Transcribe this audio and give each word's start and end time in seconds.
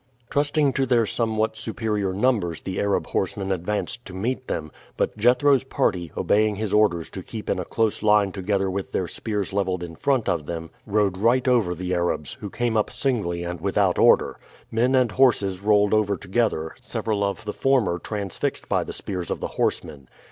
Trusting 0.31 0.73
to 0.73 0.87
their 0.87 1.05
somewhat 1.05 1.55
superior 1.55 2.11
numbers 2.11 2.61
the 2.61 2.79
Arab 2.79 3.05
horsemen 3.05 3.51
advanced 3.51 4.03
to 4.05 4.15
meet 4.15 4.47
them; 4.47 4.71
but 4.97 5.15
Jethro's 5.15 5.63
party, 5.63 6.11
obeying 6.17 6.55
his 6.55 6.73
orders 6.73 7.07
to 7.11 7.21
keep 7.21 7.51
in 7.51 7.59
a 7.59 7.65
close 7.65 8.01
line 8.01 8.31
together 8.31 8.67
with 8.67 8.93
their 8.93 9.07
spears 9.07 9.53
leveled 9.53 9.83
in 9.83 9.95
front 9.95 10.27
of 10.27 10.47
them, 10.47 10.71
rode 10.87 11.19
right 11.19 11.47
over 11.47 11.75
the 11.75 11.93
Arabs, 11.93 12.33
who 12.39 12.49
came 12.49 12.75
up 12.75 12.89
singly 12.89 13.43
and 13.43 13.61
without 13.61 13.99
order. 13.99 14.39
Men 14.71 14.95
and 14.95 15.11
horses 15.11 15.61
rolled 15.61 15.93
over 15.93 16.17
together, 16.17 16.73
several 16.81 17.23
of 17.23 17.45
the 17.45 17.53
former 17.53 17.99
transfixed 17.99 18.67
by 18.67 18.83
the 18.83 18.93
spears 18.93 19.29
of 19.29 19.39
the 19.39 19.49
horsemen. 19.49 20.07